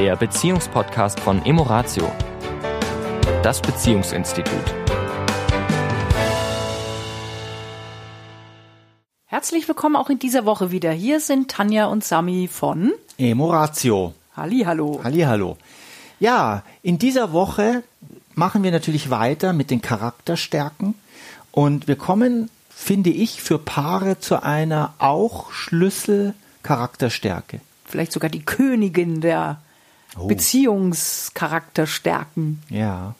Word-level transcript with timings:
der 0.00 0.16
Beziehungspodcast 0.16 1.20
von 1.20 1.44
Emoratio, 1.44 2.10
das 3.42 3.60
Beziehungsinstitut. 3.60 4.74
Herzlich 9.26 9.68
willkommen 9.68 9.96
auch 9.96 10.08
in 10.08 10.18
dieser 10.18 10.46
Woche 10.46 10.70
wieder. 10.70 10.90
Hier 10.90 11.20
sind 11.20 11.50
Tanja 11.50 11.84
und 11.84 12.02
Sami 12.02 12.48
von 12.48 12.92
Emoratio. 13.18 14.14
Hallihallo. 14.34 15.02
Hallihallo. 15.04 15.58
Ja, 16.18 16.62
in 16.80 16.98
dieser 16.98 17.34
Woche 17.34 17.82
machen 18.34 18.62
wir 18.62 18.70
natürlich 18.70 19.10
weiter 19.10 19.52
mit 19.52 19.70
den 19.70 19.82
Charakterstärken 19.82 20.94
und 21.52 21.88
wir 21.88 21.96
kommen, 21.96 22.48
finde 22.70 23.10
ich, 23.10 23.42
für 23.42 23.58
Paare 23.58 24.18
zu 24.18 24.42
einer 24.42 24.94
auch 24.96 25.52
Schlüssel-Charakterstärke. 25.52 27.60
Vielleicht 27.84 28.12
sogar 28.12 28.30
die 28.30 28.46
Königin 28.46 29.20
der 29.20 29.60
oh. 30.18 30.26
Beziehungscharakterstärken. 30.26 32.60
Ja. 32.68 33.14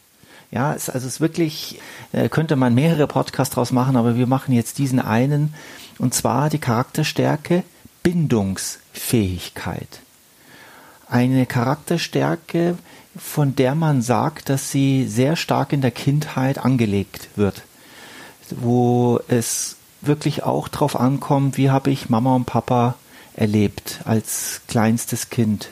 Ja, 0.50 0.74
es, 0.74 0.90
also 0.90 1.06
es 1.06 1.14
ist 1.14 1.20
wirklich, 1.20 1.80
äh, 2.12 2.28
könnte 2.28 2.56
man 2.56 2.74
mehrere 2.74 3.06
Podcasts 3.06 3.54
draus 3.54 3.70
machen, 3.70 3.96
aber 3.96 4.16
wir 4.16 4.26
machen 4.26 4.52
jetzt 4.52 4.78
diesen 4.78 4.98
einen, 4.98 5.54
und 5.98 6.12
zwar 6.12 6.50
die 6.50 6.58
Charakterstärke 6.58 7.62
Bindungsfähigkeit. 8.02 10.00
Eine 11.08 11.46
Charakterstärke, 11.46 12.78
von 13.16 13.54
der 13.54 13.74
man 13.74 14.02
sagt, 14.02 14.48
dass 14.48 14.70
sie 14.70 15.06
sehr 15.06 15.36
stark 15.36 15.72
in 15.72 15.82
der 15.82 15.90
Kindheit 15.90 16.58
angelegt 16.58 17.28
wird, 17.36 17.62
wo 18.50 19.20
es 19.28 19.76
wirklich 20.00 20.42
auch 20.42 20.68
darauf 20.68 20.98
ankommt, 20.98 21.56
wie 21.56 21.70
habe 21.70 21.90
ich 21.90 22.08
Mama 22.08 22.34
und 22.34 22.46
Papa 22.46 22.94
erlebt 23.34 24.00
als 24.04 24.62
kleinstes 24.66 25.30
Kind. 25.30 25.70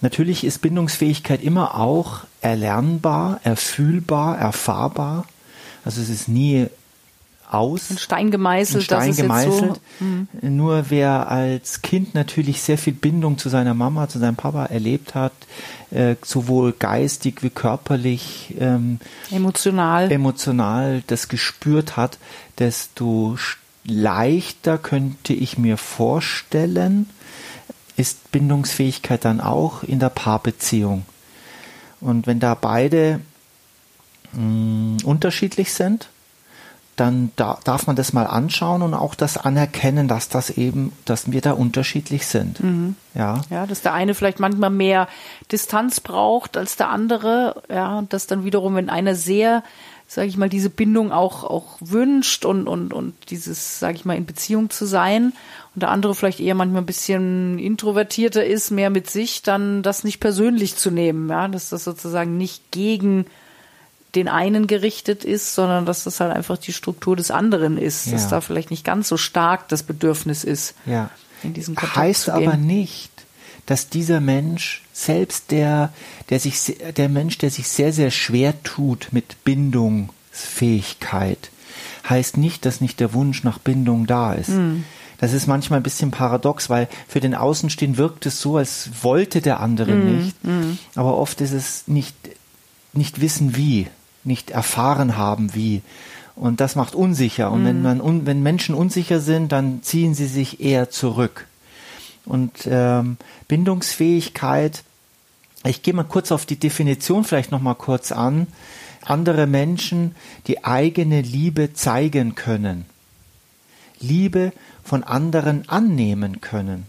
Natürlich 0.00 0.44
ist 0.44 0.60
Bindungsfähigkeit 0.60 1.42
immer 1.42 1.74
auch 1.76 2.20
erlernbar, 2.40 3.40
erfühlbar, 3.44 4.38
erfahrbar. 4.38 5.24
Also 5.84 6.02
es 6.02 6.10
ist 6.10 6.28
nie 6.28 6.66
aus. 7.50 7.90
Ein 7.90 7.98
Stein 7.98 8.30
gemeißelt. 8.30 8.82
Ein 8.82 8.84
Stein 8.84 9.16
gemeißelt. 9.16 9.80
So, 9.98 10.04
mhm. 10.04 10.28
Nur 10.42 10.86
wer 10.90 11.30
als 11.30 11.82
Kind 11.82 12.14
natürlich 12.14 12.62
sehr 12.62 12.78
viel 12.78 12.92
Bindung 12.92 13.38
zu 13.38 13.48
seiner 13.48 13.74
Mama, 13.74 14.08
zu 14.08 14.18
seinem 14.18 14.36
Papa 14.36 14.66
erlebt 14.66 15.14
hat, 15.14 15.32
äh, 15.90 16.16
sowohl 16.22 16.72
geistig 16.72 17.42
wie 17.42 17.50
körperlich, 17.50 18.54
ähm, 18.58 18.98
emotional, 19.30 20.10
emotional 20.10 21.02
das 21.06 21.28
gespürt 21.28 21.96
hat, 21.96 22.18
desto 22.58 23.36
leichter 23.84 24.78
könnte 24.78 25.32
ich 25.32 25.58
mir 25.58 25.76
vorstellen, 25.76 27.08
ist 27.96 28.30
Bindungsfähigkeit 28.32 29.24
dann 29.24 29.40
auch 29.40 29.82
in 29.82 29.98
der 29.98 30.10
Paarbeziehung. 30.10 31.04
Und 32.00 32.26
wenn 32.26 32.40
da 32.40 32.54
beide 32.54 33.20
mh, 34.32 34.42
mm, 34.42 34.96
unterschiedlich 35.04 35.72
sind, 35.72 36.08
dann 36.96 37.30
da, 37.36 37.58
darf 37.64 37.86
man 37.86 37.94
das 37.94 38.12
mal 38.12 38.26
anschauen 38.26 38.82
und 38.82 38.94
auch 38.94 39.14
das 39.14 39.36
anerkennen, 39.36 40.08
dass 40.08 40.28
das 40.28 40.50
eben, 40.50 40.92
dass 41.04 41.30
wir 41.30 41.42
da 41.42 41.52
unterschiedlich 41.52 42.26
sind. 42.26 42.62
Mhm. 42.62 42.96
Ja. 43.14 43.42
Ja, 43.50 43.66
dass 43.66 43.82
der 43.82 43.92
eine 43.92 44.14
vielleicht 44.14 44.40
manchmal 44.40 44.70
mehr 44.70 45.06
Distanz 45.52 46.00
braucht 46.00 46.56
als 46.56 46.76
der 46.76 46.88
andere. 46.88 47.62
Ja, 47.68 47.98
und 47.98 48.12
dass 48.12 48.26
dann 48.26 48.44
wiederum, 48.44 48.76
wenn 48.76 48.88
einer 48.88 49.14
sehr, 49.14 49.62
sage 50.06 50.28
ich 50.28 50.36
mal, 50.36 50.48
diese 50.48 50.70
Bindung 50.70 51.10
auch, 51.12 51.44
auch 51.44 51.76
wünscht 51.80 52.44
und, 52.44 52.68
und, 52.68 52.92
und 52.92 53.14
dieses, 53.30 53.80
sage 53.80 53.96
ich 53.96 54.04
mal, 54.04 54.16
in 54.16 54.26
Beziehung 54.26 54.70
zu 54.70 54.86
sein 54.86 55.32
und 55.74 55.82
der 55.82 55.90
andere 55.90 56.14
vielleicht 56.14 56.40
eher 56.40 56.54
manchmal 56.54 56.82
ein 56.82 56.86
bisschen 56.86 57.58
introvertierter 57.58 58.44
ist, 58.44 58.70
mehr 58.70 58.90
mit 58.90 59.10
sich, 59.10 59.42
dann 59.42 59.82
das 59.82 60.04
nicht 60.04 60.20
persönlich 60.20 60.76
zu 60.76 60.90
nehmen. 60.90 61.28
Ja, 61.28 61.48
dass 61.48 61.70
das 61.70 61.84
sozusagen 61.84 62.38
nicht 62.38 62.70
gegen 62.70 63.26
den 64.14 64.28
einen 64.28 64.66
gerichtet 64.66 65.24
ist, 65.24 65.54
sondern 65.54 65.84
dass 65.84 66.04
das 66.04 66.20
halt 66.20 66.34
einfach 66.34 66.56
die 66.56 66.72
Struktur 66.72 67.16
des 67.16 67.30
anderen 67.30 67.76
ist, 67.76 68.06
ja. 68.06 68.12
dass 68.12 68.28
da 68.28 68.40
vielleicht 68.40 68.70
nicht 68.70 68.84
ganz 68.84 69.08
so 69.08 69.16
stark 69.16 69.68
das 69.68 69.82
Bedürfnis 69.82 70.44
ist. 70.44 70.74
Ja. 70.86 71.10
In 71.42 71.52
diesem 71.52 71.74
Kontakt 71.74 71.96
heißt 71.96 72.30
aber 72.30 72.56
nicht, 72.56 73.12
dass 73.66 73.90
dieser 73.90 74.20
Mensch 74.20 74.85
selbst 74.96 75.50
der, 75.50 75.92
der 76.30 76.40
sich, 76.40 76.76
der 76.96 77.08
Mensch, 77.08 77.38
der 77.38 77.50
sich 77.50 77.68
sehr, 77.68 77.92
sehr 77.92 78.10
schwer 78.10 78.60
tut 78.62 79.08
mit 79.10 79.44
Bindungsfähigkeit, 79.44 81.50
heißt 82.08 82.38
nicht, 82.38 82.64
dass 82.64 82.80
nicht 82.80 83.00
der 83.00 83.12
Wunsch 83.12 83.44
nach 83.44 83.58
Bindung 83.58 84.06
da 84.06 84.32
ist. 84.32 84.48
Mhm. 84.50 84.84
Das 85.18 85.32
ist 85.32 85.46
manchmal 85.46 85.80
ein 85.80 85.84
bisschen 85.84 86.10
paradox, 86.10 86.70
weil 86.70 86.88
für 87.08 87.20
den 87.20 87.34
Außenstehen 87.34 87.96
wirkt 87.96 88.26
es 88.26 88.40
so, 88.40 88.58
als 88.58 88.90
wollte 89.02 89.40
der 89.40 89.60
andere 89.60 89.94
mm, 89.94 90.16
nicht. 90.16 90.44
Mm. 90.44 90.76
Aber 90.94 91.16
oft 91.16 91.40
ist 91.40 91.52
es 91.52 91.88
nicht, 91.88 92.14
nicht 92.92 93.22
wissen 93.22 93.56
wie 93.56 93.86
nicht 94.26 94.50
erfahren 94.50 95.16
haben, 95.16 95.54
wie. 95.54 95.80
Und 96.34 96.60
das 96.60 96.76
macht 96.76 96.94
unsicher. 96.94 97.50
Und 97.50 97.62
mhm. 97.62 97.66
wenn 97.66 97.82
man, 97.82 98.26
wenn 98.26 98.42
Menschen 98.42 98.74
unsicher 98.74 99.20
sind, 99.20 99.52
dann 99.52 99.82
ziehen 99.82 100.14
sie 100.14 100.26
sich 100.26 100.60
eher 100.60 100.90
zurück. 100.90 101.46
Und 102.26 102.52
ähm, 102.66 103.16
Bindungsfähigkeit, 103.48 104.82
ich 105.68 105.82
gehe 105.82 105.94
mal 105.94 106.04
kurz 106.04 106.32
auf 106.32 106.46
die 106.46 106.58
Definition 106.58 107.24
vielleicht 107.24 107.50
noch 107.50 107.60
mal 107.60 107.74
kurz 107.74 108.12
an. 108.12 108.46
Andere 109.04 109.46
Menschen, 109.46 110.14
die 110.46 110.64
eigene 110.64 111.20
Liebe 111.20 111.72
zeigen 111.72 112.34
können. 112.34 112.84
Liebe 114.00 114.52
von 114.84 115.04
anderen 115.04 115.68
annehmen 115.68 116.40
können. 116.40 116.86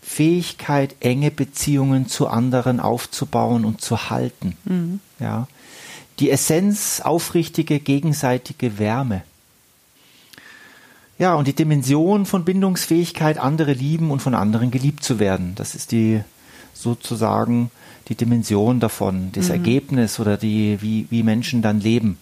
Fähigkeit, 0.00 0.94
enge 1.00 1.30
Beziehungen 1.30 2.06
zu 2.06 2.28
anderen 2.28 2.78
aufzubauen 2.80 3.64
und 3.64 3.80
zu 3.80 4.08
halten. 4.08 4.56
Mhm. 4.64 5.00
Ja 5.18 5.48
die 6.18 6.30
Essenz 6.30 7.00
aufrichtige 7.00 7.78
gegenseitige 7.78 8.78
Wärme. 8.78 9.22
Ja, 11.18 11.34
und 11.34 11.48
die 11.48 11.54
Dimension 11.54 12.26
von 12.26 12.44
Bindungsfähigkeit, 12.44 13.38
andere 13.38 13.72
lieben 13.72 14.10
und 14.10 14.20
von 14.20 14.34
anderen 14.34 14.70
geliebt 14.70 15.02
zu 15.02 15.18
werden. 15.18 15.54
Das 15.54 15.74
ist 15.74 15.92
die 15.92 16.22
sozusagen 16.76 17.70
die 18.08 18.14
Dimension 18.14 18.80
davon, 18.80 19.30
das 19.32 19.46
mhm. 19.46 19.54
Ergebnis 19.54 20.20
oder 20.20 20.36
die, 20.36 20.78
wie, 20.80 21.06
wie 21.10 21.22
Menschen 21.22 21.62
dann 21.62 21.80
leben. 21.80 22.18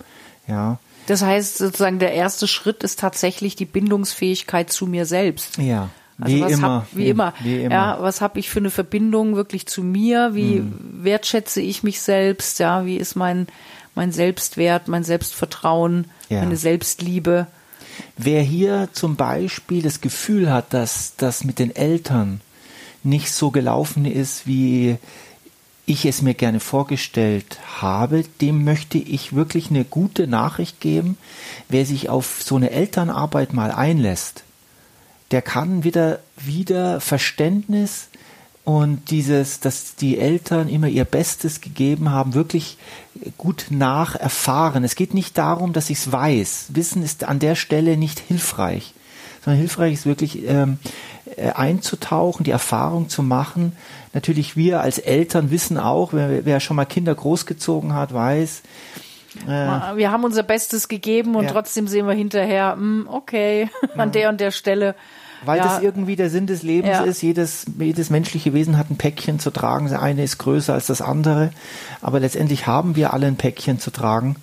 Ja. 0.49 0.79
Das 1.07 1.23
heißt 1.23 1.59
sozusagen, 1.59 1.99
der 1.99 2.13
erste 2.13 2.49
Schritt 2.49 2.83
ist 2.83 2.99
tatsächlich 2.99 3.57
die 3.57 3.67
Bindungsfähigkeit 3.67 4.73
zu 4.73 4.87
mir 4.87 5.05
selbst. 5.05 5.59
Ja. 5.59 5.91
Also 6.19 6.35
wie 6.35 6.41
was 6.43 6.53
immer, 6.53 6.69
hab, 6.69 6.87
wie, 6.93 6.99
wie, 6.99 7.09
immer. 7.09 7.35
wie 7.43 7.65
immer. 7.65 7.75
Ja, 7.75 7.99
was 8.01 8.21
habe 8.21 8.39
ich 8.39 8.49
für 8.49 8.61
eine 8.61 8.71
Verbindung 8.71 9.37
wirklich 9.37 9.67
zu 9.67 9.83
mir? 9.83 10.31
Wie 10.35 10.61
mhm. 10.61 11.01
wertschätze 11.03 11.61
ich 11.61 11.83
mich 11.83 12.01
selbst? 12.01 12.61
Ja, 12.61 12.87
wie 12.87 12.97
ist 12.97 13.17
mein 13.17 13.49
mein 13.95 14.13
Selbstwert, 14.13 14.89
mein 14.89 15.05
Selbstvertrauen, 15.05 16.07
ja. 16.29 16.41
meine 16.41 16.57
Selbstliebe. 16.57 17.47
Wer 18.17 18.43
hier 18.43 18.89
zum 18.93 19.17
Beispiel 19.17 19.83
das 19.83 20.01
Gefühl 20.01 20.53
hat, 20.53 20.75
dass 20.75 21.15
das 21.17 21.45
mit 21.45 21.59
den 21.59 21.75
Eltern 21.75 22.41
nicht 23.05 23.31
so 23.33 23.51
gelaufen 23.51 24.05
ist, 24.05 24.47
wie 24.47 24.97
ich 25.87 26.07
es 26.07 26.23
mir 26.23 26.35
gerne 26.35 26.61
vorgestellt 26.61 27.59
habe, 27.81 28.25
dem 28.41 28.65
möchte 28.65 28.99
ich 28.99 29.35
wirklich 29.35 29.71
eine 29.71 29.85
gute 29.85 30.27
Nachricht 30.27 30.81
geben. 30.81 31.19
Wer 31.69 31.85
sich 31.85 32.09
auf 32.09 32.43
so 32.43 32.57
eine 32.57 32.71
Elternarbeit 32.71 33.53
mal 33.53 33.71
einlässt, 33.71 34.45
der 35.31 35.43
kann 35.43 35.85
wieder, 35.85 36.21
wieder 36.37 37.01
Verständnis 37.01 38.09
und 38.65 39.11
dieses, 39.11 39.61
dass 39.61 39.95
die 39.95 40.19
Eltern 40.19 40.69
immer 40.69 40.89
ihr 40.89 41.05
Bestes 41.05 41.61
gegeben 41.61 42.11
haben, 42.11 42.33
wirklich 42.33 42.79
gut 43.37 43.67
nacherfahren. 43.69 44.85
Es 44.85 44.95
geht 44.95 45.13
nicht 45.13 45.37
darum, 45.37 45.75
dass 45.75 45.91
ich 45.91 45.99
es 45.99 46.13
weiß. 46.13 46.67
Wissen 46.71 47.03
ist 47.03 47.25
an 47.25 47.41
der 47.41 47.57
Stelle 47.57 47.99
nicht 47.99 48.21
hilfreich, 48.21 48.95
sondern 49.45 49.61
hilfreich 49.61 49.93
ist 49.93 50.07
wirklich 50.07 50.49
ähm, 50.49 50.79
äh, 50.83 50.89
einzutauchen, 51.43 52.45
die 52.45 52.51
Erfahrung 52.51 53.09
zu 53.09 53.23
machen. 53.23 53.77
Natürlich 54.13 54.57
wir 54.57 54.81
als 54.81 54.99
Eltern 54.99 55.51
wissen 55.51 55.79
auch, 55.79 56.13
wer, 56.13 56.45
wer 56.45 56.61
schon 56.61 56.77
mal 56.77 56.85
Kinder 56.85 57.15
großgezogen 57.15 57.95
hat, 57.95 58.15
weiß, 58.15 58.63
äh, 59.47 59.97
wir 59.97 60.13
haben 60.13 60.25
unser 60.25 60.45
Bestes 60.45 60.89
gegeben 60.89 61.35
und 61.35 61.45
ja. 61.45 61.51
trotzdem 61.51 61.89
sehen 61.89 62.07
wir 62.07 62.15
hinterher, 62.15 62.77
mh, 62.77 62.81
hm, 62.81 63.09
okay, 63.11 63.69
an 63.97 63.99
ja. 63.99 64.07
der 64.07 64.29
und 64.29 64.41
der 64.41 64.51
Stelle 64.51 64.95
weil 65.47 65.59
ja. 65.59 65.65
das 65.65 65.83
irgendwie 65.83 66.17
der 66.17 66.31
Sinn 66.31 66.47
des 66.47 66.63
Lebens 66.63 67.01
ist. 67.01 67.23
Jedes, 67.23 67.67
jedes 67.79 68.11
menschliche 68.11 68.55
Wesen 68.55 68.79
hat 68.79 68.91
ein 68.91 68.97
Päckchen 68.97 69.39
zu 69.39 69.51
tragen. 69.51 69.89
Das 69.89 70.01
eine 70.01 70.25
ist 70.25 70.39
größer 70.39 70.73
als 70.73 70.87
das 70.87 71.03
andere. 71.03 71.51
Aber 72.01 72.21
letztendlich 72.21 72.67
haben 72.67 72.97
wir 72.97 73.13
alle 73.13 73.27
ein 73.27 73.37
Päckchen 73.37 73.79
zu 73.79 73.91
tragen. 73.91 74.37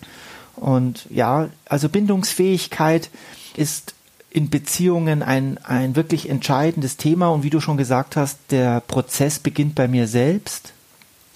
Und 0.56 1.08
ja, 1.10 1.50
also 1.66 1.90
Bindungsfähigkeit 1.90 3.10
ist 3.56 3.96
in 4.31 4.50
Beziehungen 4.50 5.22
ein, 5.22 5.57
ein 5.63 5.95
wirklich 5.95 6.30
entscheidendes 6.30 6.98
Thema. 6.98 7.30
Und 7.30 7.44
wie 7.44 7.50
du 7.50 7.60
schon 7.60 7.78
gesagt 7.78 8.16
hast, 8.16 8.39
der 8.50 8.80
Prozess 8.80 9.39
beginnt 9.39 9.75
bei 9.75 9.88
mir 9.88 10.07
selbst. 10.07 10.74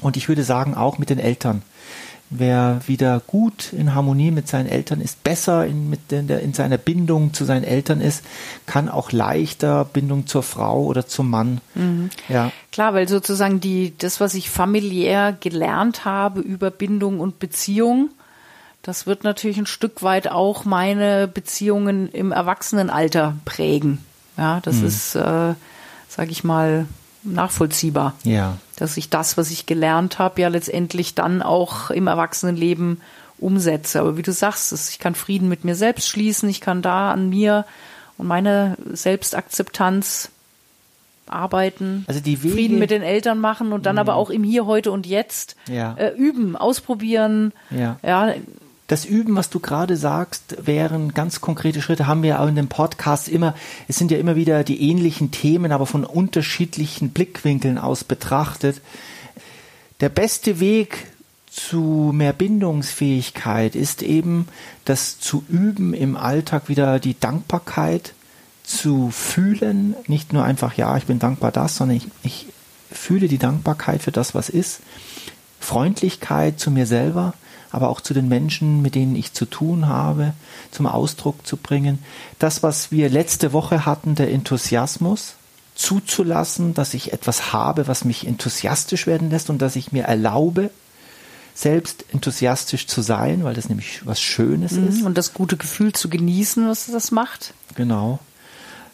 Und 0.01 0.17
ich 0.17 0.29
würde 0.29 0.43
sagen, 0.43 0.73
auch 0.75 0.97
mit 0.97 1.09
den 1.09 1.19
Eltern. 1.19 1.61
Wer 2.29 2.81
wieder 2.87 3.21
gut 3.27 3.71
in 3.71 3.93
Harmonie 3.93 4.31
mit 4.31 4.47
seinen 4.47 4.67
Eltern 4.67 4.99
ist, 4.99 5.23
besser 5.23 5.67
in, 5.67 5.89
mit 5.89 6.11
in, 6.11 6.27
der, 6.27 6.39
in 6.41 6.53
seiner 6.53 6.77
Bindung 6.77 7.33
zu 7.33 7.45
seinen 7.45 7.63
Eltern 7.63 8.01
ist, 8.01 8.23
kann 8.65 8.89
auch 8.89 9.11
leichter 9.11 9.85
Bindung 9.85 10.25
zur 10.25 10.41
Frau 10.41 10.85
oder 10.85 11.05
zum 11.05 11.29
Mann. 11.29 11.61
Mhm. 11.75 12.09
Ja. 12.27 12.51
Klar, 12.71 12.93
weil 12.93 13.07
sozusagen 13.07 13.59
die, 13.59 13.93
das, 13.97 14.19
was 14.19 14.33
ich 14.33 14.49
familiär 14.49 15.37
gelernt 15.39 16.03
habe 16.03 16.41
über 16.41 16.71
Bindung 16.71 17.19
und 17.19 17.37
Beziehung, 17.39 18.09
das 18.85 19.07
wird 19.07 19.23
natürlich 19.23 19.57
ein 19.57 19.65
Stück 19.65 20.03
weit 20.03 20.27
auch 20.27 20.63
meine 20.63 21.27
Beziehungen 21.27 22.07
im 22.07 22.31
Erwachsenenalter 22.31 23.35
prägen. 23.43 24.05
Ja, 24.37 24.59
das 24.61 24.75
mhm. 24.75 24.85
ist, 24.85 25.15
äh, 25.15 25.55
sage 26.07 26.29
ich 26.29 26.43
mal, 26.43 26.85
nachvollziehbar. 27.23 28.13
Ja. 28.23 28.57
Dass 28.75 28.95
ich 28.95 29.09
das, 29.09 29.37
was 29.37 29.49
ich 29.49 29.65
gelernt 29.65 30.19
habe, 30.19 30.39
ja 30.39 30.49
letztendlich 30.49 31.15
dann 31.15 31.41
auch 31.41 31.89
im 31.89 32.05
Erwachsenenleben 32.05 33.01
umsetze. 33.39 33.99
Aber 33.99 34.17
wie 34.17 34.21
du 34.21 34.31
sagst, 34.31 34.71
ich 34.91 34.99
kann 34.99 35.15
Frieden 35.15 35.49
mit 35.49 35.63
mir 35.63 35.73
selbst 35.73 36.07
schließen, 36.07 36.47
ich 36.47 36.61
kann 36.61 36.83
da 36.83 37.11
an 37.11 37.29
mir 37.29 37.65
und 38.19 38.27
meiner 38.27 38.77
Selbstakzeptanz 38.93 40.29
arbeiten, 41.27 42.05
also 42.07 42.19
die 42.19 42.43
Wege, 42.43 42.53
Frieden 42.53 42.77
mit 42.77 42.91
den 42.91 43.01
Eltern 43.01 43.39
machen 43.39 43.73
und 43.73 43.87
dann 43.87 43.95
mh. 43.95 44.01
aber 44.01 44.13
auch 44.13 44.29
im 44.29 44.43
Hier, 44.43 44.67
heute 44.67 44.91
und 44.91 45.07
jetzt 45.07 45.55
ja. 45.67 45.95
äh, 45.95 46.11
üben, 46.15 46.55
ausprobieren. 46.55 47.51
Ja. 47.71 47.97
ja 48.03 48.35
das 48.87 49.05
Üben, 49.05 49.35
was 49.35 49.49
du 49.49 49.59
gerade 49.59 49.97
sagst, 49.97 50.57
wären 50.63 51.13
ganz 51.13 51.41
konkrete 51.41 51.81
Schritte, 51.81 52.05
haben 52.05 52.21
wir 52.21 52.39
auch 52.39 52.47
in 52.47 52.55
dem 52.55 52.67
Podcast 52.67 53.27
immer, 53.27 53.55
es 53.87 53.97
sind 53.97 54.11
ja 54.11 54.19
immer 54.19 54.35
wieder 54.35 54.63
die 54.63 54.89
ähnlichen 54.89 55.31
Themen, 55.31 55.71
aber 55.71 55.87
von 55.87 56.05
unterschiedlichen 56.05 57.09
Blickwinkeln 57.09 57.79
aus 57.79 58.03
betrachtet. 58.03 58.81
Der 60.01 60.09
beste 60.09 60.59
Weg 60.59 61.07
zu 61.49 62.11
mehr 62.13 62.33
Bindungsfähigkeit 62.33 63.75
ist 63.75 64.03
eben 64.03 64.47
das 64.83 65.19
zu 65.19 65.43
üben 65.49 65.93
im 65.93 66.15
Alltag 66.15 66.69
wieder 66.69 66.99
die 66.99 67.19
Dankbarkeit 67.19 68.13
zu 68.63 69.09
fühlen, 69.09 69.95
nicht 70.07 70.33
nur 70.33 70.43
einfach, 70.43 70.75
ja, 70.75 70.95
ich 70.97 71.05
bin 71.05 71.17
dankbar 71.17 71.51
das, 71.51 71.77
sondern 71.77 71.97
ich, 71.97 72.07
ich 72.23 72.47
fühle 72.91 73.27
die 73.27 73.37
Dankbarkeit 73.37 74.03
für 74.03 74.11
das, 74.11 74.35
was 74.35 74.49
ist. 74.49 74.81
Freundlichkeit 75.59 76.59
zu 76.59 76.69
mir 76.71 76.85
selber, 76.85 77.33
aber 77.71 77.89
auch 77.89 78.01
zu 78.01 78.13
den 78.13 78.27
Menschen, 78.27 78.81
mit 78.81 78.95
denen 78.95 79.15
ich 79.15 79.33
zu 79.33 79.45
tun 79.45 79.87
habe, 79.87 80.33
zum 80.71 80.87
Ausdruck 80.87 81.45
zu 81.45 81.57
bringen. 81.57 81.99
Das, 82.39 82.63
was 82.63 82.91
wir 82.91 83.09
letzte 83.09 83.53
Woche 83.53 83.85
hatten, 83.85 84.15
der 84.15 84.31
Enthusiasmus, 84.31 85.35
zuzulassen, 85.75 86.73
dass 86.73 86.93
ich 86.93 87.13
etwas 87.13 87.53
habe, 87.53 87.87
was 87.87 88.05
mich 88.05 88.25
enthusiastisch 88.25 89.07
werden 89.07 89.29
lässt 89.29 89.49
und 89.49 89.61
dass 89.61 89.75
ich 89.75 89.91
mir 89.91 90.05
erlaube, 90.05 90.71
selbst 91.53 92.05
enthusiastisch 92.11 92.87
zu 92.87 93.01
sein, 93.01 93.43
weil 93.43 93.53
das 93.53 93.69
nämlich 93.69 94.05
was 94.05 94.21
Schönes 94.21 94.73
mhm, 94.73 94.87
ist. 94.87 95.03
Und 95.03 95.17
das 95.17 95.33
gute 95.33 95.57
Gefühl 95.57 95.93
zu 95.93 96.09
genießen, 96.09 96.67
was 96.67 96.87
das 96.87 97.11
macht. 97.11 97.53
Genau. 97.75 98.19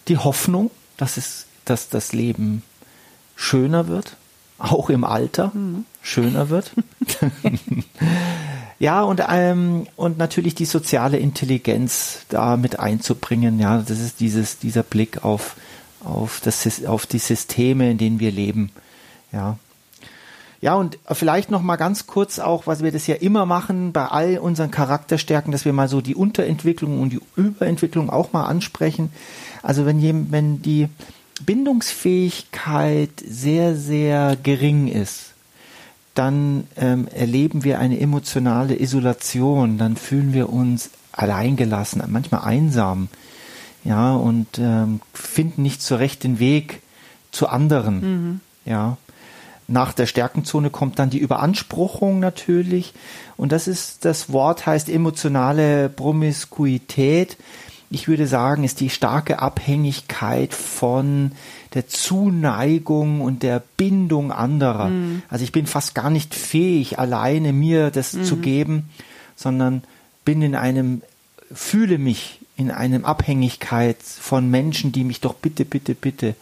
Die 0.07 0.17
Hoffnung, 0.17 0.69
dass 0.97 1.17
es, 1.17 1.45
dass 1.65 1.89
das 1.89 2.13
Leben 2.13 2.63
schöner 3.35 3.87
wird, 3.87 4.15
auch 4.57 4.89
im 4.89 5.03
Alter 5.03 5.51
mhm. 5.53 5.85
schöner 6.01 6.49
wird. 6.49 6.71
Ja, 8.81 9.03
und, 9.03 9.21
ähm, 9.29 9.85
und 9.95 10.17
natürlich 10.17 10.55
die 10.55 10.65
soziale 10.65 11.19
Intelligenz 11.19 12.25
da 12.29 12.57
mit 12.57 12.79
einzubringen. 12.79 13.59
Ja, 13.59 13.77
das 13.77 13.99
ist 13.99 14.19
dieses, 14.19 14.57
dieser 14.57 14.81
Blick 14.81 15.23
auf, 15.23 15.55
auf, 16.03 16.41
das, 16.43 16.83
auf 16.85 17.05
die 17.05 17.19
Systeme, 17.19 17.91
in 17.91 17.99
denen 17.99 18.19
wir 18.19 18.31
leben. 18.31 18.71
Ja. 19.31 19.59
Ja, 20.61 20.73
und 20.73 20.97
vielleicht 21.11 21.51
noch 21.51 21.61
mal 21.61 21.75
ganz 21.75 22.07
kurz 22.07 22.39
auch, 22.39 22.65
was 22.65 22.81
wir 22.81 22.91
das 22.91 23.05
ja 23.05 23.13
immer 23.13 23.45
machen 23.45 23.91
bei 23.91 24.07
all 24.07 24.39
unseren 24.39 24.71
Charakterstärken, 24.71 25.51
dass 25.51 25.63
wir 25.63 25.73
mal 25.73 25.87
so 25.87 26.01
die 26.01 26.15
Unterentwicklung 26.15 27.01
und 27.01 27.11
die 27.11 27.21
Überentwicklung 27.35 28.09
auch 28.09 28.33
mal 28.33 28.45
ansprechen. 28.45 29.11
Also 29.61 29.85
wenn, 29.85 30.31
wenn 30.31 30.63
die 30.63 30.87
Bindungsfähigkeit 31.45 33.11
sehr, 33.23 33.75
sehr 33.75 34.35
gering 34.41 34.87
ist, 34.87 35.31
dann 36.13 36.67
ähm, 36.75 37.07
erleben 37.07 37.63
wir 37.63 37.79
eine 37.79 37.99
emotionale 37.99 38.79
Isolation, 38.79 39.77
dann 39.77 39.95
fühlen 39.95 40.33
wir 40.33 40.49
uns 40.49 40.89
alleingelassen, 41.11 42.03
manchmal 42.07 42.41
einsam, 42.41 43.07
ja, 43.83 44.13
und 44.13 44.59
ähm, 44.59 45.01
finden 45.13 45.63
nicht 45.63 45.81
so 45.81 45.95
recht 45.95 46.23
den 46.23 46.39
Weg 46.39 46.81
zu 47.31 47.47
anderen, 47.47 48.01
mhm. 48.01 48.39
ja. 48.65 48.97
Nach 49.67 49.93
der 49.93 50.05
Stärkenzone 50.05 50.69
kommt 50.69 50.99
dann 50.99 51.09
die 51.09 51.19
Überanspruchung 51.19 52.19
natürlich. 52.19 52.93
Und 53.37 53.53
das 53.53 53.69
ist, 53.69 54.03
das 54.03 54.33
Wort 54.33 54.65
heißt 54.65 54.89
emotionale 54.89 55.87
Promiskuität 55.87 57.37
ich 57.91 58.07
würde 58.07 58.25
sagen, 58.25 58.63
ist 58.63 58.79
die 58.79 58.89
starke 58.89 59.39
Abhängigkeit 59.39 60.53
von 60.53 61.33
der 61.73 61.89
Zuneigung 61.89 63.19
und 63.19 63.43
der 63.43 63.61
Bindung 63.75 64.31
anderer. 64.31 64.87
Mhm. 64.87 65.23
Also 65.29 65.43
ich 65.43 65.51
bin 65.51 65.67
fast 65.67 65.93
gar 65.93 66.09
nicht 66.09 66.33
fähig, 66.33 66.99
alleine 66.99 67.51
mir 67.51 67.91
das 67.91 68.13
mhm. 68.13 68.23
zu 68.23 68.37
geben, 68.37 68.89
sondern 69.35 69.83
bin 70.23 70.41
in 70.41 70.55
einem, 70.55 71.01
fühle 71.53 71.97
mich 71.97 72.39
in 72.55 72.71
einem 72.71 73.03
Abhängigkeit 73.03 73.97
von 74.01 74.49
Menschen, 74.49 74.93
die 74.93 75.03
mich 75.03 75.19
doch 75.19 75.33
bitte, 75.33 75.65
bitte, 75.65 75.93
bitte 75.93 76.35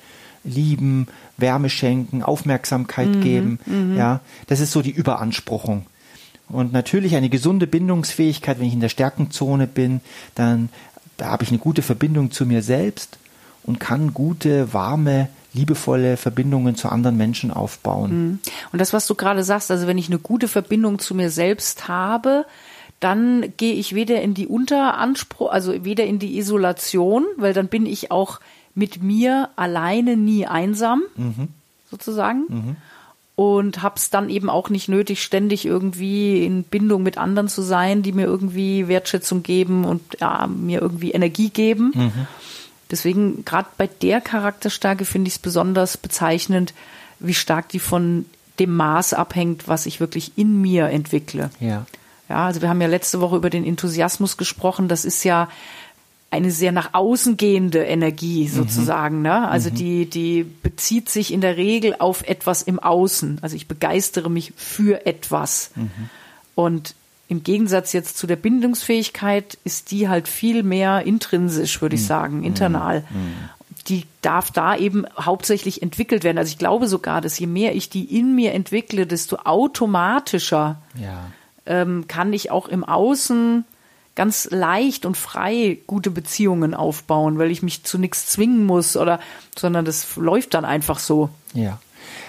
lieben, 0.43 1.07
Wärme 1.37 1.71
schenken, 1.71 2.21
Aufmerksamkeit 2.21 3.09
mhm. 3.09 3.21
geben. 3.21 3.59
Mhm. 3.65 3.97
Ja, 3.97 4.19
das 4.45 4.59
ist 4.59 4.71
so 4.71 4.83
die 4.83 4.91
Überanspruchung. 4.91 5.87
Und 6.47 6.73
natürlich 6.73 7.15
eine 7.15 7.29
gesunde 7.29 7.67
Bindungsfähigkeit, 7.67 8.59
wenn 8.59 8.67
ich 8.67 8.73
in 8.73 8.79
der 8.79 8.89
Stärkenzone 8.89 9.67
bin, 9.67 10.01
dann 10.33 10.69
da 11.19 11.27
habe 11.27 11.43
ich 11.43 11.49
eine 11.49 11.59
gute 11.59 11.81
Verbindung 11.81 12.31
zu 12.31 12.45
mir 12.45 12.61
selbst 12.61 13.17
und 13.63 13.79
kann 13.79 14.13
gute, 14.13 14.73
warme, 14.73 15.29
liebevolle 15.53 16.17
Verbindungen 16.17 16.75
zu 16.75 16.89
anderen 16.89 17.17
Menschen 17.17 17.51
aufbauen. 17.51 18.11
Mhm. 18.11 18.39
Und 18.71 18.79
das, 18.79 18.93
was 18.93 19.07
du 19.07 19.15
gerade 19.15 19.43
sagst, 19.43 19.71
also 19.71 19.87
wenn 19.87 19.97
ich 19.97 20.07
eine 20.07 20.19
gute 20.19 20.47
Verbindung 20.47 20.99
zu 20.99 21.15
mir 21.15 21.29
selbst 21.29 21.87
habe, 21.87 22.45
dann 22.99 23.53
gehe 23.57 23.73
ich 23.73 23.95
weder 23.95 24.21
in 24.21 24.33
die 24.33 24.47
Unteranspruch, 24.47 25.51
also 25.51 25.85
weder 25.85 26.05
in 26.05 26.19
die 26.19 26.37
Isolation, 26.37 27.25
weil 27.37 27.53
dann 27.53 27.67
bin 27.67 27.85
ich 27.85 28.11
auch 28.11 28.39
mit 28.75 29.01
mir 29.01 29.49
alleine 29.55 30.17
nie 30.17 30.45
einsam, 30.45 31.01
mhm. 31.15 31.49
sozusagen. 31.89 32.45
Mhm 32.47 32.75
und 33.39 33.81
habe 33.81 33.95
es 33.95 34.09
dann 34.09 34.27
eben 34.27 34.49
auch 34.49 34.69
nicht 34.69 34.89
nötig, 34.89 35.23
ständig 35.23 35.63
irgendwie 35.65 36.43
in 36.43 36.65
Bindung 36.65 37.03
mit 37.03 37.17
anderen 37.17 37.47
zu 37.47 37.61
sein, 37.61 38.03
die 38.03 38.11
mir 38.11 38.25
irgendwie 38.25 38.89
Wertschätzung 38.89 39.43
geben 39.43 39.85
und 39.85 40.01
ja, 40.19 40.45
mir 40.47 40.81
irgendwie 40.81 41.11
Energie 41.11 41.49
geben. 41.49 41.93
Mhm. 41.95 42.27
Deswegen 42.91 43.45
gerade 43.45 43.69
bei 43.77 43.87
der 43.87 44.19
Charakterstärke 44.19 45.05
finde 45.05 45.29
ich 45.29 45.35
es 45.35 45.39
besonders 45.39 45.95
bezeichnend, 45.95 46.73
wie 47.21 47.33
stark 47.33 47.69
die 47.69 47.79
von 47.79 48.25
dem 48.59 48.75
Maß 48.75 49.13
abhängt, 49.13 49.69
was 49.69 49.85
ich 49.85 50.01
wirklich 50.01 50.33
in 50.35 50.59
mir 50.59 50.89
entwickle. 50.89 51.49
Ja. 51.61 51.85
Ja, 52.27 52.45
also 52.45 52.61
wir 52.61 52.67
haben 52.67 52.81
ja 52.81 52.87
letzte 52.87 53.21
Woche 53.21 53.37
über 53.37 53.49
den 53.49 53.63
Enthusiasmus 53.63 54.35
gesprochen. 54.35 54.89
Das 54.89 55.05
ist 55.05 55.23
ja 55.23 55.47
eine 56.31 56.51
sehr 56.51 56.71
nach 56.71 56.93
außen 56.93 57.37
gehende 57.37 57.83
Energie 57.83 58.43
mhm. 58.43 58.49
sozusagen. 58.49 59.17
Mhm. 59.17 59.23
Ne? 59.23 59.47
Also 59.47 59.69
mhm. 59.69 59.75
die, 59.75 60.05
die 60.05 60.43
bezieht 60.43 61.09
sich 61.09 61.33
in 61.33 61.41
der 61.41 61.57
Regel 61.57 61.95
auf 61.97 62.27
etwas 62.27 62.61
im 62.61 62.79
Außen. 62.79 63.39
Also 63.41 63.55
ich 63.55 63.67
begeistere 63.67 64.29
mich 64.29 64.53
für 64.55 65.05
etwas. 65.05 65.71
Mhm. 65.75 65.89
Und 66.55 66.95
im 67.27 67.43
Gegensatz 67.43 67.93
jetzt 67.93 68.17
zu 68.17 68.27
der 68.27 68.35
Bindungsfähigkeit 68.35 69.57
ist 69.63 69.91
die 69.91 70.07
halt 70.09 70.27
viel 70.27 70.63
mehr 70.63 71.05
intrinsisch, 71.05 71.81
würde 71.81 71.95
ich 71.95 72.01
mhm. 72.01 72.07
sagen, 72.07 72.37
mhm. 72.37 72.43
internal. 72.43 73.03
Die 73.87 74.05
darf 74.21 74.51
da 74.51 74.75
eben 74.75 75.05
hauptsächlich 75.19 75.81
entwickelt 75.81 76.23
werden. 76.23 76.37
Also 76.37 76.49
ich 76.49 76.59
glaube 76.59 76.87
sogar, 76.87 77.21
dass 77.21 77.39
je 77.39 77.47
mehr 77.47 77.75
ich 77.75 77.89
die 77.89 78.17
in 78.17 78.35
mir 78.35 78.53
entwickle, 78.53 79.07
desto 79.07 79.37
automatischer 79.37 80.79
ja. 80.95 81.25
ähm, 81.65 82.05
kann 82.07 82.33
ich 82.33 82.51
auch 82.51 82.67
im 82.67 82.83
Außen 82.83 83.63
ganz 84.19 84.49
leicht 84.51 85.05
und 85.05 85.15
frei 85.15 85.77
gute 85.87 86.11
Beziehungen 86.11 86.73
aufbauen, 86.73 87.37
weil 87.37 87.51
ich 87.51 87.63
mich 87.63 87.85
zu 87.85 87.97
nichts 87.97 88.25
zwingen 88.25 88.65
muss 88.65 88.97
oder, 88.97 89.21
sondern 89.57 89.85
das 89.85 90.17
läuft 90.17 90.55
dann 90.55 90.65
einfach 90.65 90.99
so. 90.99 91.29
Ja. 91.53 91.79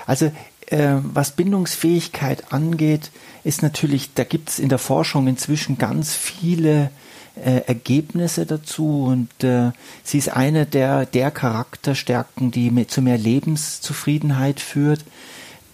Also, 0.07 0.27
äh, 0.67 0.99
was 1.03 1.33
Bindungsfähigkeit 1.33 2.53
angeht, 2.53 3.11
ist 3.43 3.65
natürlich, 3.65 4.15
da 4.15 4.23
gibt 4.23 4.51
es 4.51 4.61
in 4.61 4.69
der 4.69 4.79
Forschung 4.79 5.27
inzwischen 5.27 5.79
ganz 5.79 6.15
viele 6.15 6.93
äh, 7.35 7.63
Ergebnisse 7.67 8.47
dazu 8.47 9.07
und 9.07 9.43
äh, 9.43 9.73
sie 10.05 10.19
ist 10.19 10.29
eine 10.29 10.67
der, 10.67 11.07
der 11.07 11.33
Charakterstärken, 11.33 12.53
die 12.53 12.71
mit, 12.71 12.93
zu 12.93 13.03
mehr 13.03 13.19
Lebenszufriedenheit 13.19 14.61
führt, 14.61 15.05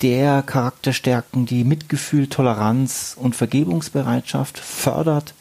der 0.00 0.42
Charakterstärken, 0.42 1.44
die 1.44 1.64
Mitgefühl, 1.64 2.26
Toleranz 2.28 3.18
und 3.20 3.36
Vergebungsbereitschaft 3.36 4.56
fördert 4.56 5.34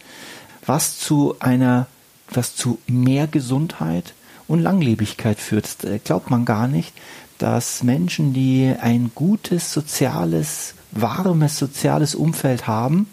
was 0.66 1.00
zu 1.00 1.36
einer, 1.40 1.88
was 2.30 2.56
zu 2.56 2.80
mehr 2.88 3.28
Gesundheit 3.28 4.14
und 4.48 4.62
Langlebigkeit 4.62 5.40
führt. 5.40 5.84
Das 5.84 5.92
äh, 5.92 6.00
glaubt 6.00 6.30
man 6.30 6.46
gar 6.46 6.68
nicht, 6.68 6.94
dass 7.38 7.84
Menschen, 7.84 8.34
die 8.34 8.74
ein 8.80 9.12
gutes 9.14 9.74
soziales, 9.74 10.76
warmes 10.92 11.58
soziales 11.58 12.16
Umfeld 12.16 12.68
haben, 12.68 13.08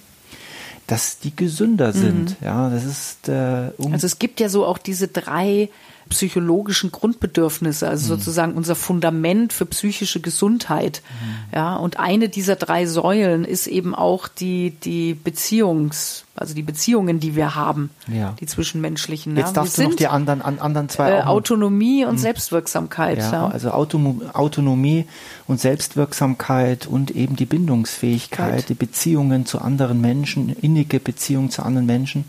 dass 0.87 1.19
die 1.19 1.35
gesünder 1.35 1.93
sind. 1.93 2.41
Mhm. 2.41 2.47
Ja, 2.47 2.71
das 2.71 2.85
ist 2.85 3.29
äh, 3.29 3.71
um 3.79 3.93
also 3.93 4.07
es 4.07 4.19
gibt 4.19 4.41
ja 4.41 4.49
so 4.49 4.67
auch 4.67 4.79
diese 4.79 5.09
drei 5.09 5.71
psychologischen 6.09 6.93
Grundbedürfnisse, 6.93 7.89
also 7.89 8.05
mhm. 8.05 8.19
sozusagen 8.19 8.53
unser 8.55 8.75
Fundament 8.75 9.53
für 9.53 9.67
psychische 9.67 10.21
Gesundheit. 10.21 11.03
Mhm. 11.03 11.55
Ja, 11.55 11.77
und 11.77 11.99
eine 11.99 12.29
dieser 12.29 12.57
drei 12.57 12.87
Säulen 12.87 13.45
ist 13.45 13.67
eben 13.67 13.95
auch 13.95 14.29
die, 14.29 14.71
die 14.71 15.15
Beziehungs, 15.15 16.25
also 16.35 16.55
die 16.55 16.63
Beziehungen, 16.63 17.21
die 17.21 17.37
wir 17.37 17.55
haben, 17.55 17.91
ja. 18.09 18.35
die 18.41 18.47
zwischenmenschlichen. 18.47 19.37
Jetzt 19.37 19.49
ja. 19.49 19.53
darfst 19.53 19.79
wir 19.79 19.85
du 19.85 19.91
noch 19.91 19.97
die 19.97 20.07
anderen, 20.09 20.43
an, 20.43 20.59
anderen 20.59 20.89
zwei 20.89 21.11
äh, 21.11 21.23
Autonomie 21.23 22.05
und 22.05 22.15
mhm. 22.15 22.19
Selbstwirksamkeit. 22.19 23.19
Ja, 23.19 23.33
ja. 23.33 23.47
Also 23.49 23.71
Autonomie 23.71 25.07
und 25.47 25.61
Selbstwirksamkeit 25.61 26.87
und 26.87 27.11
eben 27.11 27.37
die 27.37 27.47
Bindungsfähigkeit, 27.47 28.53
right. 28.53 28.69
die 28.69 28.75
Beziehungen 28.75 29.47
zu 29.47 29.61
anderen 29.61 30.01
Menschen, 30.01 30.49
innige 30.49 31.01
Beziehungen 31.01 31.51
zu 31.51 31.63
anderen 31.63 31.87
Menschen 31.87 32.25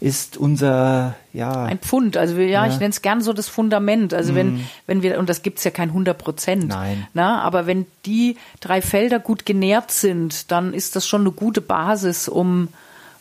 ist 0.00 0.36
unser 0.36 1.16
ja 1.32 1.64
ein 1.64 1.78
Pfund. 1.78 2.16
Also 2.16 2.36
wir, 2.36 2.46
ja, 2.46 2.64
ja. 2.64 2.72
ich 2.72 2.78
nenne 2.78 2.90
es 2.90 3.02
gern 3.02 3.20
so 3.20 3.32
das 3.32 3.48
Fundament. 3.48 4.14
Also 4.14 4.32
mm. 4.32 4.36
wenn 4.36 4.52
mhm. 4.52 4.68
wenn 4.86 5.02
wir 5.02 5.18
und 5.18 5.28
das 5.28 5.42
gibt's 5.42 5.64
ja 5.64 5.70
kein 5.70 5.88
100 5.88 6.16
Prozent. 6.16 6.68
Nein. 6.68 7.06
Na, 7.14 7.40
aber 7.42 7.66
wenn 7.66 7.86
die 8.06 8.36
drei 8.60 8.82
Felder 8.82 9.18
gut 9.18 9.44
genährt 9.44 9.90
sind, 9.90 10.50
dann 10.50 10.72
ist 10.74 10.96
das 10.96 11.06
schon 11.06 11.22
eine 11.22 11.32
gute 11.32 11.60
Basis, 11.60 12.28
um 12.28 12.68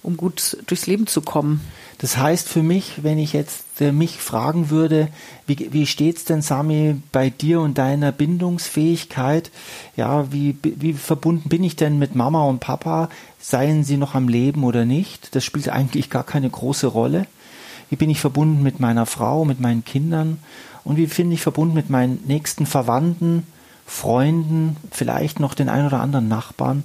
um 0.04 0.18
gut 0.18 0.58
durchs 0.68 0.88
Leben 0.88 1.08
zu 1.08 1.22
kommen. 1.22 1.62
Das 2.00 2.18
heißt 2.18 2.48
für 2.48 2.62
mich, 2.62 3.04
wenn 3.04 3.18
ich 3.18 3.34
jetzt 3.34 3.82
äh, 3.82 3.92
mich 3.92 4.18
fragen 4.18 4.70
würde, 4.70 5.08
wie, 5.48 5.70
wie 5.72 5.88
steht's 5.88 6.26
denn, 6.26 6.42
Sami, 6.42 7.02
bei 7.12 7.30
dir 7.32 7.60
und 7.60 7.78
deiner 7.78 8.12
Bindungsfähigkeit? 8.12 9.50
Ja, 9.96 10.32
wie, 10.32 10.56
wie 10.62 10.94
verbunden 10.94 11.50
bin 11.50 11.64
ich 11.64 11.76
denn 11.76 11.98
mit 11.98 12.14
Mama 12.14 12.44
und 12.44 12.60
Papa? 12.60 13.10
Seien 13.40 13.84
sie 13.84 13.98
noch 13.98 14.14
am 14.14 14.28
Leben 14.28 14.64
oder 14.64 14.86
nicht? 14.86 15.36
Das 15.36 15.44
spielt 15.44 15.70
eigentlich 15.70 16.10
gar 16.10 16.24
keine 16.24 16.50
große 16.50 16.88
Rolle. 16.88 17.26
Wie 17.90 17.96
bin 17.96 18.10
ich 18.10 18.20
verbunden 18.20 18.62
mit 18.62 18.80
meiner 18.80 19.06
Frau, 19.06 19.46
mit 19.46 19.60
meinen 19.60 19.84
Kindern? 19.84 20.40
Und 20.84 20.98
wie 20.98 21.08
finde 21.08 21.34
ich 21.34 21.42
verbunden 21.42 21.74
mit 21.74 21.90
meinen 21.90 22.20
nächsten 22.28 22.66
Verwandten, 22.66 23.48
Freunden, 23.86 24.76
vielleicht 24.92 25.40
noch 25.40 25.54
den 25.54 25.70
ein 25.70 25.86
oder 25.86 26.02
anderen 26.02 26.28
Nachbarn? 26.28 26.84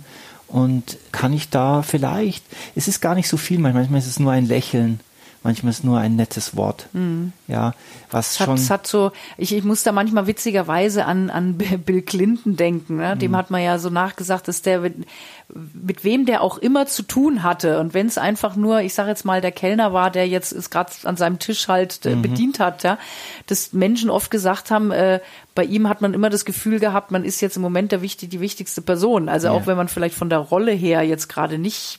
Und 0.52 0.98
kann 1.12 1.32
ich 1.32 1.48
da 1.48 1.82
vielleicht, 1.82 2.44
es 2.74 2.86
ist 2.86 3.00
gar 3.00 3.14
nicht 3.14 3.28
so 3.28 3.38
viel, 3.38 3.58
manchmal 3.58 3.98
ist 3.98 4.06
es 4.06 4.20
nur 4.20 4.32
ein 4.32 4.46
Lächeln, 4.46 5.00
manchmal 5.42 5.70
ist 5.70 5.84
nur 5.84 5.98
ein 5.98 6.16
nettes 6.16 6.56
Wort. 6.56 6.88
Mhm. 6.92 7.32
Ja, 7.48 7.74
was 8.10 8.32
es 8.32 8.38
schon. 8.38 8.54
es 8.54 8.70
hat 8.70 8.86
so, 8.86 9.12
ich, 9.36 9.54
ich 9.54 9.64
muss 9.64 9.82
da 9.82 9.92
manchmal 9.92 10.26
witzigerweise 10.26 11.04
an, 11.04 11.30
an 11.30 11.56
Bill 11.58 12.02
Clinton 12.02 12.56
denken. 12.56 12.96
Ne? 12.96 13.16
Dem 13.16 13.32
mhm. 13.32 13.36
hat 13.36 13.50
man 13.50 13.62
ja 13.62 13.78
so 13.78 13.90
nachgesagt, 13.90 14.48
dass 14.48 14.62
der 14.62 14.80
mit, 14.80 15.06
mit 15.48 16.04
wem 16.04 16.26
der 16.26 16.42
auch 16.42 16.58
immer 16.58 16.86
zu 16.86 17.02
tun 17.02 17.42
hatte. 17.42 17.80
Und 17.80 17.94
wenn 17.94 18.06
es 18.06 18.18
einfach 18.18 18.56
nur, 18.56 18.80
ich 18.80 18.94
sage 18.94 19.10
jetzt 19.10 19.24
mal, 19.24 19.40
der 19.40 19.52
Kellner 19.52 19.92
war, 19.92 20.10
der 20.10 20.28
jetzt 20.28 20.52
ist 20.52 20.70
gerade 20.70 20.92
an 21.04 21.16
seinem 21.16 21.38
Tisch 21.38 21.68
halt 21.68 22.06
äh, 22.06 22.14
mhm. 22.14 22.22
bedient 22.22 22.60
hat, 22.60 22.82
ja, 22.82 22.98
dass 23.46 23.72
Menschen 23.72 24.10
oft 24.10 24.30
gesagt 24.30 24.70
haben, 24.70 24.90
äh, 24.90 25.20
bei 25.54 25.64
ihm 25.64 25.88
hat 25.88 26.00
man 26.00 26.14
immer 26.14 26.30
das 26.30 26.44
Gefühl 26.44 26.78
gehabt, 26.78 27.10
man 27.10 27.24
ist 27.24 27.40
jetzt 27.40 27.56
im 27.56 27.62
Moment 27.62 27.92
der 27.92 28.02
wichtig, 28.02 28.30
die 28.30 28.40
wichtigste 28.40 28.80
Person. 28.80 29.28
Also 29.28 29.48
ja. 29.48 29.52
auch 29.52 29.66
wenn 29.66 29.76
man 29.76 29.88
vielleicht 29.88 30.14
von 30.14 30.30
der 30.30 30.38
Rolle 30.38 30.72
her 30.72 31.02
jetzt 31.02 31.28
gerade 31.28 31.58
nicht 31.58 31.98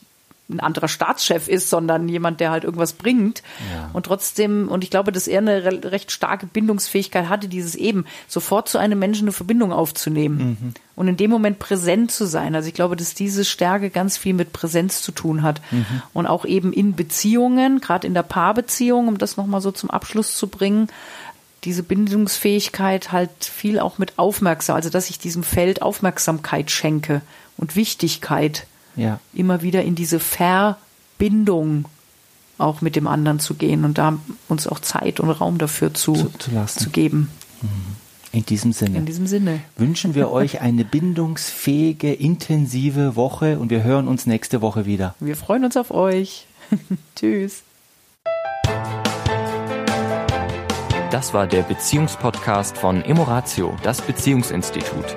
ein 0.50 0.60
anderer 0.60 0.88
Staatschef 0.88 1.48
ist, 1.48 1.70
sondern 1.70 2.06
jemand, 2.08 2.38
der 2.38 2.50
halt 2.50 2.64
irgendwas 2.64 2.92
bringt. 2.92 3.42
Ja. 3.72 3.90
Und 3.94 4.06
trotzdem, 4.06 4.68
und 4.68 4.84
ich 4.84 4.90
glaube, 4.90 5.10
dass 5.10 5.26
er 5.26 5.38
eine 5.38 5.64
recht 5.90 6.12
starke 6.12 6.46
Bindungsfähigkeit 6.46 7.30
hatte, 7.30 7.48
dieses 7.48 7.74
eben 7.74 8.04
sofort 8.28 8.68
zu 8.68 8.76
einem 8.76 8.98
Menschen 8.98 9.24
eine 9.24 9.32
Verbindung 9.32 9.72
aufzunehmen 9.72 10.58
mhm. 10.60 10.74
und 10.96 11.08
in 11.08 11.16
dem 11.16 11.30
Moment 11.30 11.58
präsent 11.60 12.12
zu 12.12 12.26
sein. 12.26 12.54
Also 12.54 12.68
ich 12.68 12.74
glaube, 12.74 12.94
dass 12.94 13.14
diese 13.14 13.44
Stärke 13.44 13.88
ganz 13.88 14.18
viel 14.18 14.34
mit 14.34 14.52
Präsenz 14.52 15.00
zu 15.00 15.12
tun 15.12 15.42
hat. 15.42 15.62
Mhm. 15.70 15.86
Und 16.12 16.26
auch 16.26 16.44
eben 16.44 16.74
in 16.74 16.94
Beziehungen, 16.94 17.80
gerade 17.80 18.06
in 18.06 18.12
der 18.12 18.22
Paarbeziehung, 18.22 19.08
um 19.08 19.16
das 19.16 19.38
nochmal 19.38 19.62
so 19.62 19.70
zum 19.70 19.90
Abschluss 19.90 20.36
zu 20.36 20.48
bringen, 20.48 20.88
diese 21.64 21.82
Bindungsfähigkeit 21.82 23.12
halt 23.12 23.30
viel 23.40 23.78
auch 23.78 23.96
mit 23.96 24.18
Aufmerksamkeit, 24.18 24.84
also 24.84 24.90
dass 24.90 25.08
ich 25.08 25.18
diesem 25.18 25.42
Feld 25.42 25.80
Aufmerksamkeit 25.80 26.70
schenke 26.70 27.22
und 27.56 27.76
Wichtigkeit 27.76 28.66
ja. 28.96 29.20
immer 29.32 29.62
wieder 29.62 29.82
in 29.82 29.94
diese 29.94 30.20
Verbindung 30.20 31.86
auch 32.58 32.80
mit 32.80 32.96
dem 32.96 33.06
anderen 33.06 33.40
zu 33.40 33.54
gehen 33.54 33.84
und 33.84 33.98
da 33.98 34.18
uns 34.48 34.66
auch 34.66 34.80
Zeit 34.80 35.20
und 35.20 35.30
Raum 35.30 35.58
dafür 35.58 35.92
zu, 35.92 36.14
zu, 36.14 36.30
zu, 36.38 36.66
zu 36.66 36.90
geben. 36.90 37.30
Mhm. 37.62 37.68
In 38.32 38.44
diesem 38.44 38.72
Sinne. 38.72 38.98
In 38.98 39.06
diesem 39.06 39.28
Sinne. 39.28 39.60
Wünschen 39.76 40.14
wir 40.16 40.30
euch 40.32 40.60
eine 40.60 40.84
bindungsfähige, 40.84 42.12
intensive 42.12 43.14
Woche 43.14 43.58
und 43.58 43.70
wir 43.70 43.84
hören 43.84 44.08
uns 44.08 44.26
nächste 44.26 44.60
Woche 44.60 44.86
wieder. 44.86 45.14
Wir 45.20 45.36
freuen 45.36 45.64
uns 45.64 45.76
auf 45.76 45.92
euch. 45.92 46.46
Tschüss. 47.16 47.62
Das 51.12 51.32
war 51.32 51.46
der 51.46 51.62
Beziehungspodcast 51.62 52.76
von 52.76 53.02
Emoratio, 53.02 53.76
das 53.84 54.02
Beziehungsinstitut. 54.02 55.16